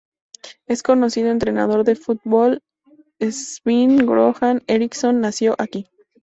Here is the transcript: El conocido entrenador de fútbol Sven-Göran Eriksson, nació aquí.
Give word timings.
El 0.65 0.81
conocido 0.81 1.29
entrenador 1.29 1.83
de 1.83 1.95
fútbol 1.95 2.63
Sven-Göran 3.21 4.63
Eriksson, 4.65 5.21
nació 5.21 5.53
aquí. 5.59 5.91